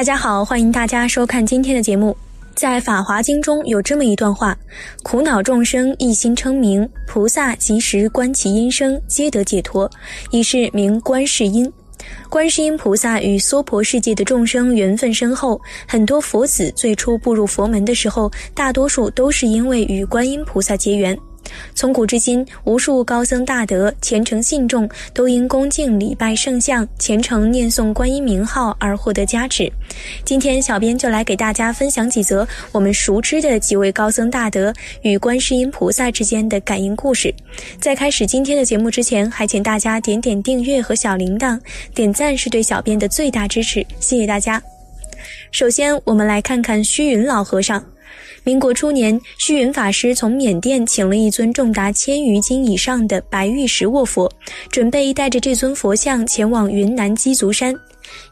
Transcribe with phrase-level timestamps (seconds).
[0.00, 2.16] 大家好，欢迎大家收看今天的节目。
[2.54, 4.56] 在《法华经》中有这么一段话：
[5.02, 9.90] 苦恼众生一心称名，菩萨及时观其音声，皆得解脱，
[10.30, 11.70] 以是名观世音。
[12.30, 21.14] 观世音菩萨与娑婆世界的众生缘分深厚，很多佛子最初步入佛门的时候，大多数都是因为与观音菩萨结缘。
[21.74, 29.70] 从古至今，无数高僧大德、虔诚信众都因恭敬礼拜圣像、虔诚念诵观音名号而获得加持。
[30.24, 34.72] 今天，小编就来给大家分享几则我们熟知的几位高僧大德
[35.02, 37.34] 与观世音菩萨之间的感应故事。
[37.80, 41.58] 在开始今天的节目之前，还请大家点点订阅和小铃铛，
[41.94, 44.62] 点赞是对小编的最大支持，谢谢大家。
[45.50, 47.84] 首先，我们来看看虚云老和尚。
[48.42, 54.30] 民国初年，虚云法师从缅甸请了一尊重达千余斤以上的白玉石卧佛，
[54.70, 57.74] 准备带着这尊佛像前往云南鸡足山。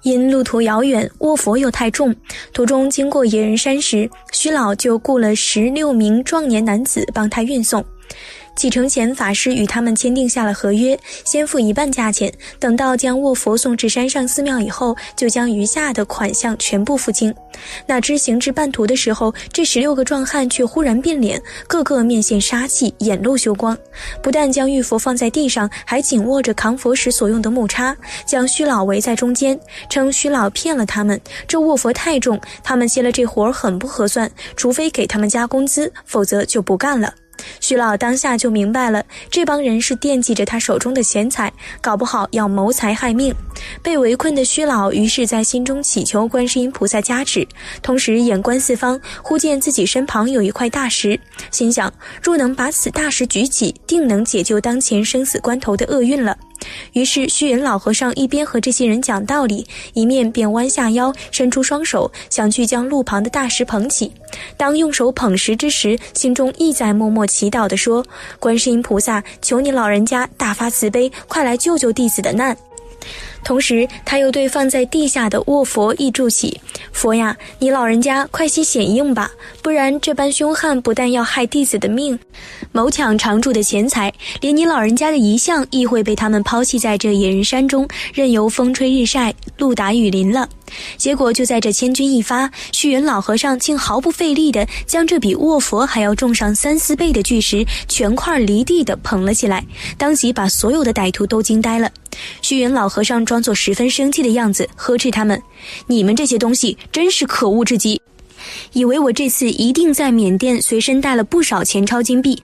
[0.03, 2.15] 因路途遥远，卧佛又太重，
[2.53, 7.84] 途中经过野人山时，虚老就雇了十六名壮年男子帮他运送。
[8.59, 17.33] 启程前，法师与他们签订下了合约，先付一半价钱，等到将卧佛送至山上寺庙以后，就将余下的款项全部付清。
[17.87, 23.78] 哪知行至半途的时候，这十六个壮汉却忽然变脸，个个面现杀气，眼露凶光，
[24.20, 29.56] 不但将玉佛放在地上，还紧握着扛佛时所用的木叉，将虚老围在中间，
[29.89, 37.15] 称虚老骗了他们，这卧佛太重，他们接了这活很不合算，除非给他们加工资，否则就不干了。
[37.69, 41.52] 徐老当下就明白了，这帮人是惦记着他手中的钱财，
[41.83, 43.34] 搞不好要谋财害命。
[43.83, 47.47] 被围困的徐老于是在心中祈求观世音菩萨加持，
[47.83, 56.38] 同时眼观四方，忽见自己身旁有一块大石，心想：若能把此大石举起，定能解救当前生死关头的厄运了。
[56.93, 64.12] 于是，虚云老和尚一边和这些人讲道理，一面便弯下腰，伸出双手，想去将路旁的大石捧起。
[64.56, 68.04] 当用手捧石之时，心中亦在默默祈祷的说
[68.38, 72.56] ：“观世音菩萨，求你老人家大发慈悲，快来救救弟子的难。”
[73.48, 76.60] 同时，他又对放在地下的卧佛一柱起
[76.92, 79.31] ：“佛呀，你老人家快些显应吧，
[79.62, 82.19] 不然这般凶悍不但要害弟子的命，
[82.72, 90.47] 谋抢常住的钱财，连你老人家的遗像亦会被他们抛弃在这野人山中，任由风吹日晒、露打雨淋了。”
[90.97, 99.65] 结果就在这千钧一发，虚云老和尚竟毫不费力地将这比卧佛还要重上三四倍的巨石全块离地地捧了起来，
[99.97, 101.91] 当即把所有的歹徒都惊呆了。
[102.43, 105.41] 虚云老和尚装作十分生气的样子，呵斥他们
[105.87, 108.00] ：“你们这些东西真是可恶至极！
[108.73, 112.43] 以为我这次一定在缅甸随身带了不少钱钞金币，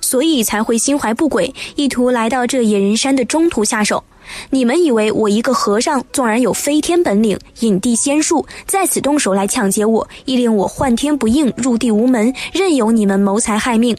[0.00, 4.02] 所以才会心怀不轨，意图来到这野人山的中途下手。
[4.50, 13.96] 你们以为我一个和尚，纵然有飞天本领、引地仙术，在此动手来抢劫我，亦令我幻天不应、入地无门，任由你们谋财害命？”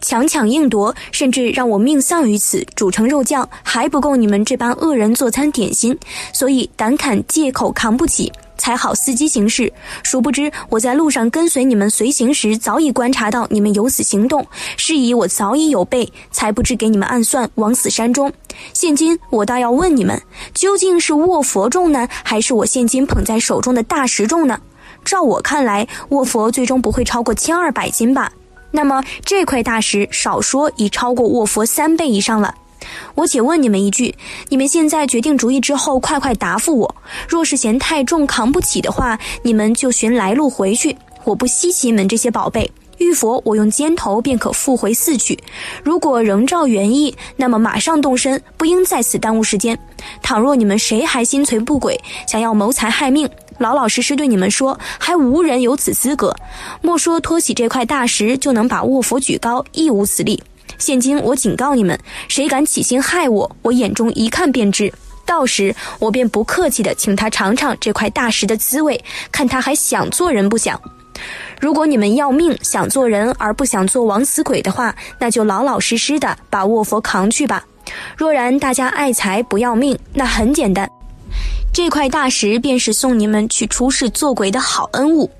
[0.00, 5.96] 强抢硬夺，甚至让我命丧于此，煮成肉酱，还不够你们这帮恶人做餐点心。
[6.32, 9.72] 所以胆敢借口扛不起，才好伺机行事。
[10.02, 18.30] 殊不知我在路上跟随你们随行时，早已观察到你们有此行动，是以我早已有备，才不知给你们暗算，枉死山中。
[18.74, 20.20] 现今我倒要问你们，
[20.52, 24.60] 究竟是卧佛重呢，还是我现今捧在手中的大石重呢？
[25.02, 28.30] 照我看来，卧佛最终不会超过千二百斤吧。
[28.70, 32.54] 那么这块大石少说已超过卧佛三倍以上了。
[33.14, 34.14] 我且问你们一句：
[34.48, 36.94] 你们现在决定主意之后，快快答复我。
[37.28, 40.96] 若是嫌太重扛不起的话，你们就寻来路回去。
[41.24, 42.70] 我不稀奇你们这些宝贝。
[42.98, 45.38] 玉佛我用肩头便可复回寺去。
[45.82, 49.78] 如果仍照原意，那么马上动身，不应在此耽误时间。
[50.22, 53.26] 倘若你们谁还心存不轨，想要谋财害命，
[53.56, 56.36] 老老实实对你们说，还无人有此资格。
[56.82, 60.42] 莫说托起这块大石就能把卧佛举高，亦无此力。
[60.80, 61.96] 现今我警告你们，
[62.26, 64.90] 谁敢起心害我，我眼中一看便知。
[65.26, 68.98] 到时我便不客气的请他尝尝这块大石的滋味，
[69.30, 70.80] 看他还想做人不想。
[71.60, 77.62] 如果你们要命，想做人而不想做枉死鬼的话，那就老老实实的把卧佛扛去吧。
[78.16, 80.90] 若然大家爱财不要命，那很简单。
[81.74, 85.30] 这块大石便是送你们去出世做鬼的好恩物。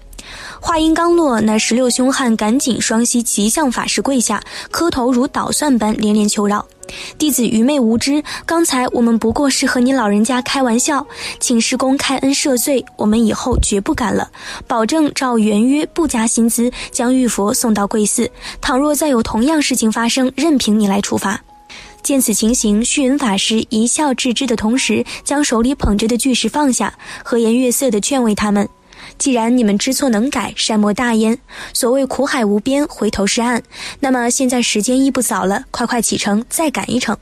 [0.60, 6.64] 话音刚落，那十六凶悍赶紧双膝齐向法师跪下，磕头如捣蒜般连连求饶
[7.18, 11.04] ：“弟子愚昧无知，刚才我们不过是和你老人家开玩笑，
[11.40, 14.30] 请师公开恩赦罪，我们以后绝不敢了，
[14.68, 18.30] 保证照原约不加薪资将玉佛送到贵寺。
[18.60, 21.40] 倘若再有同样事情发生，任凭你来处罚。”
[22.02, 26.92] 见此情形，虚云法师一笑置之的同时，将手里捧着的巨石放下，
[27.24, 28.66] 和颜悦色地劝慰他们
[29.20, 31.38] ：“既然你们知错能改，善莫大焉。
[31.74, 33.62] 所谓苦海无边，回头是岸。
[34.00, 37.14] 那么现在时间亦不早了，快快启程，再赶一程。”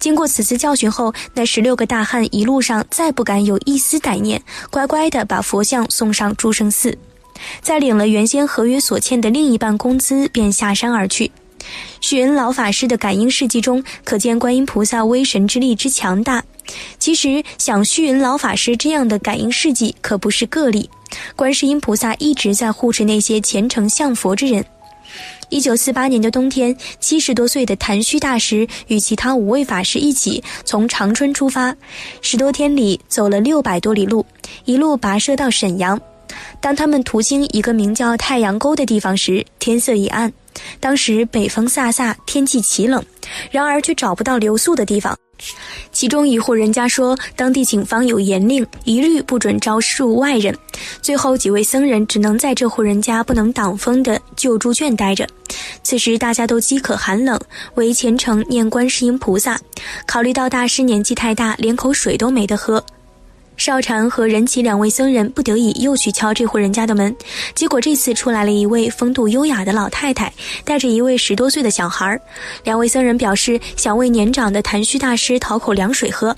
[0.00, 6.96] 经过此次教训后，那十六个大汉一路上再不敢有一丝歹念，乖乖地把佛像送上诸圣寺，
[7.60, 11.30] 在领了原先合约所欠的另一半工资，便下山而去。
[12.00, 16.42] 虚云老法师的感应事迹中，可见观音菩萨威神之力之强大。
[16.98, 20.88] 其实，像虚云老法师这样的感应事迹可不是个例，
[21.34, 24.64] 观世音菩萨一直在护持那些虔诚向佛之人。
[25.48, 31.74] 一九四八年的冬天，七十多岁的谭虚大师与其他五位法师一起从长春出发，
[32.20, 34.26] 十多天里走了六百多里路，
[34.66, 35.98] 一路跋涉到沈阳。
[36.60, 40.30] 当他们途经一个名叫太阳沟的地方时，天色已暗。
[40.80, 43.04] 当时北风飒飒，天气奇冷，
[43.50, 45.16] 然而却找不到留宿的地方。
[45.92, 50.56] 其中一户人家说，当地警方有严令，一律不准招数外人。
[51.00, 55.26] 最后几位僧人只能在这户人家不能挡风的旧猪圈待着。
[55.84, 57.38] 此时大家都饥渴寒冷，
[57.74, 59.58] 唯虔诚念观世音菩萨。
[60.06, 62.84] 考虑到大师年纪太大，连口水都没得喝。
[63.58, 67.14] 少禅和仁启两位僧人不得已又去敲这户人家的门，
[67.56, 70.32] 结果这次出来了一位风度优雅的老太太，
[70.64, 72.18] 带着一位十多岁的小孩。
[72.62, 76.34] 两位僧人表示想为年长的谭虚大师讨口凉水喝，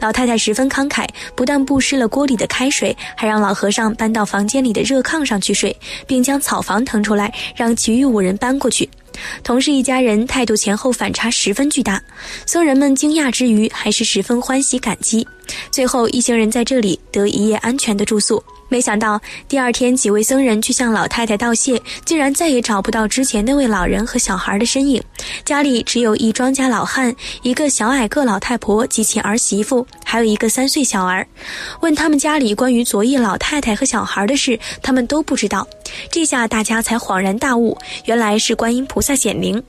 [0.00, 1.06] 老太太十分慷慨，
[1.36, 5.74] 不但布施了锅里的开水，还让老和尚搬到房间里的热炕上去睡，
[6.08, 8.90] 并将草房腾出来，让其余五人搬过去。
[9.42, 12.02] 同事一家人，态度前后反差十分巨大。
[12.46, 15.26] 僧人们惊讶之余，还是十分欢喜感激。
[15.70, 18.42] 最后，一行人在这里得一夜安全的住宿。
[18.68, 25.02] 没想到第二天，几位僧人去向老太太道谢，竟然再也找不到之前那位老人和小孩的身影。
[25.44, 31.26] 家里只有一庄稼老汉、一个小矮个老太婆及其儿媳妇，还有一个三岁小儿。
[31.80, 35.66] 问他们家里关于昨夜老太太和小孩的事，他们都不知道。
[36.10, 37.76] 这下大家才恍然大悟，
[38.06, 39.62] 原来是观音菩萨显灵。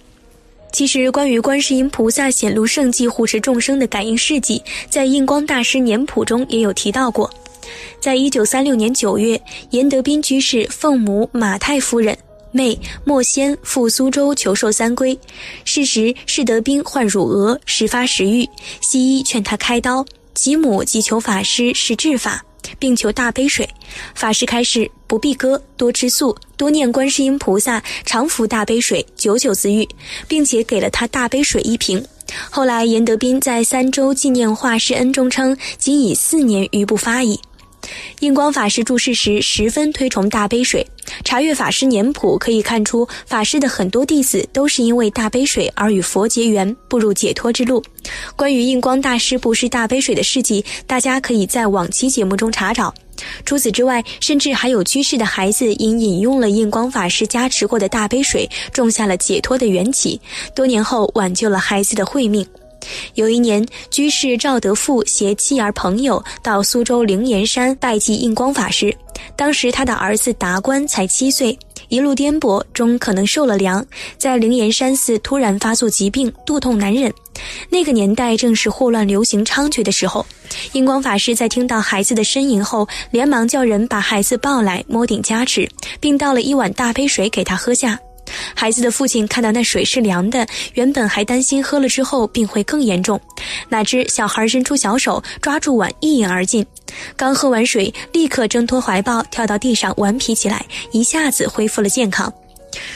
[0.71, 7.31] 其实，关于观世音菩萨显露圣迹护持众生的感应事迹，在印光大师年谱中也有提到过。
[7.99, 9.39] 在一九三六年九月，
[9.71, 12.17] 严德斌居士奉母马太夫人、
[12.51, 15.17] 妹莫仙赴苏州求寿三归。
[15.63, 18.47] 事时，是德斌患乳蛾，时发食欲，
[18.81, 22.43] 西医劝他开刀，其母即求法师施治法，
[22.77, 23.67] 并求大杯水。
[24.13, 29.87] 法师开示不必割，多吃素，多念观世音菩萨，常服大杯水，久久自愈，
[30.27, 32.05] 并且给了他大杯水一瓶。
[32.49, 37.39] 后来，严德斌在三周纪念化师恩中称，仅以四年余不发矣。
[38.19, 40.85] 印光法师注释时十分推崇大杯水，
[41.23, 47.83] 查阅法师年谱可以看出，法师的很多弟子都是因为大杯水而与佛结缘，步入解脱之路。
[48.35, 52.93] 关于印光大师布施大杯水的事迹，大家可以在往期节目中查找。
[53.45, 60.19] 除此之外，甚至还有居士的孩子因饮用了印光法师加持过的大杯水，种下了解脱的缘起，
[60.53, 62.45] 多年后挽救了孩子的慧命。
[63.13, 68.95] 有一年，居士赵德富携妻儿朋友到苏州灵岩山拜祭印光法师。
[69.35, 71.57] 当时他的儿子达观才七岁，
[71.89, 73.85] 一路颠簸中可能受了凉，
[74.17, 77.11] 在灵岩山寺突然发作疾病，肚痛难忍。
[77.69, 80.25] 那个年代正是霍乱流行猖獗的时候，
[80.73, 87.99] 印光法师在听到孩子的呻吟后，连忙叫人把孩子抱来摸顶加持，并倒了一碗大杯水给他喝下。
[88.53, 93.19] 孩子的父亲看到那水是凉的，原本还担心喝了之后病会更严重，
[93.69, 96.65] 哪知小孩伸出小手抓住碗一饮而尽，
[97.15, 102.31] 刚喝完水，立刻挣脱怀抱，跳到地上顽皮起来，一下子恢复了健康。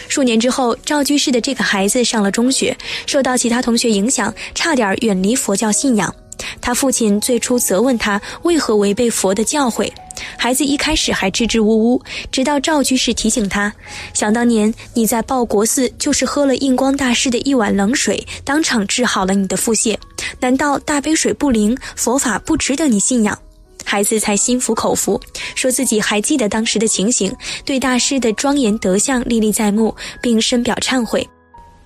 [0.07, 6.13] 数年之后，赵居士的这个孩子上了中学，受到其他同学影响，差点远离佛教信仰。
[6.61, 9.91] 他父亲最初责问他为何违背佛的教诲。
[10.37, 13.73] 孩子一开始还支支吾吾，直到赵居士提醒他
[14.13, 19.97] ：“想当年你在报国寺，就是喝了印光大师的一碗冷水，当场治好了你的腹泻。
[20.39, 23.37] 难道大杯水不灵，佛法不值得你信仰？”
[23.85, 25.19] 孩子才心服口服，
[25.55, 27.33] 说自己还记得当时的情形，
[27.65, 31.27] 对大师的庄严德相历历在目，并深表忏悔。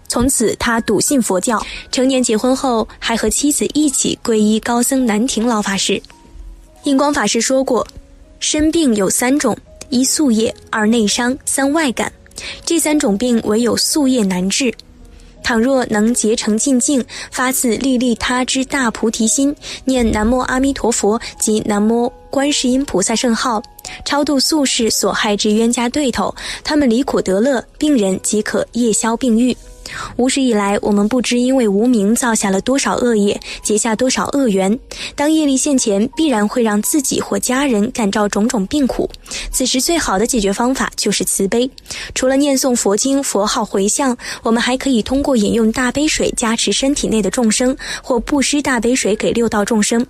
[0.07, 1.59] 从此，他笃信佛教。
[1.91, 6.01] 成年结婚后，还和妻子一起皈依高僧南亭老法师。
[6.83, 7.85] 印光法师说过。
[8.39, 9.57] 身病有三种：
[9.89, 12.11] 一宿业，二内伤，三外感。
[12.65, 14.73] 这三种病唯有宿业难治。
[15.41, 19.55] 倘若能竭诚尽静，发自利利他之大菩提心，
[19.85, 23.63] 念南无阿弥陀佛及南无观世音菩萨圣号，
[24.03, 26.33] 超度宿世所害之冤家对头，
[26.65, 29.55] 他们离苦得乐，病人即可夜消病愈。
[30.17, 34.77] 无始以来，我们不知因为无名造下了多少恶业，结下多少恶缘。
[35.15, 39.09] 当业力现前，必然会让自己或家人感召种种病苦。
[39.51, 41.69] 此时最好的解决方法就是慈悲。
[42.13, 50.05] 除了念诵佛经、佛号回向，我们还可以通过饮用大杯水加持身体内的众生，或布施大杯水给六道众生。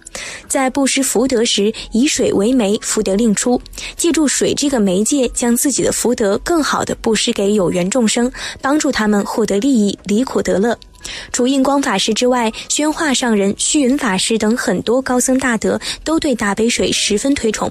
[0.48, 3.62] 在布施福德时，以水为媒，福德令出。
[3.96, 10.78] 借助水这个媒介，将自己的福德更好的布施给有缘众生，帮助他们获得利以，离苦得乐。
[11.32, 17.70] 除印光法师之外，宣化上人、虚云法师等很多高僧大德都对大悲水十分推崇。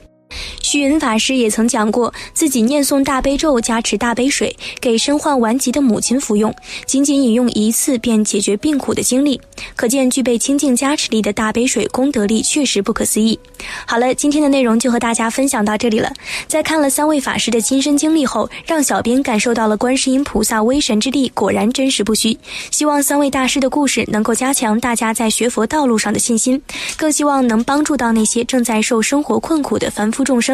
[0.63, 6.55] 虚云法师也曾讲过，自己念诵大悲咒，加持大悲水，给身患顽疾的母亲服用，
[6.87, 9.41] 仅仅饮用一次便解决病苦的经历，
[9.77, 13.39] 可见具备清净加持力的大悲水功德力确实不可思议。
[13.87, 16.11] 好了，今天的内容就和大家分享到这里了。
[16.47, 22.37] 在看了三位法师的亲身经历后，让小编感受到了观世音菩萨威神之力，果然真实不虚。
[22.71, 26.61] 希望三位大师的故事能够加强大家在学佛道路上的信心，
[26.97, 30.52] 更希望能帮助到那些正在受生活困苦的凡夫众生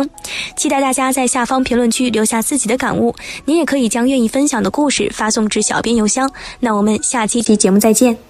[0.56, 3.14] 期待大家在下方评论区留下自己的感悟，
[3.44, 6.30] 您也可以将愿意分享的故事发送至小编邮箱。
[6.60, 8.27] 那我们下期节目再见。